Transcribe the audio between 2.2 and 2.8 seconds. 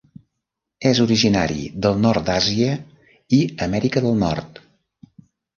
d'Àsia